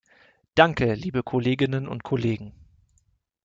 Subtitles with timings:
[0.55, 2.55] Danke, liebe Kolleginnen und Kollegen!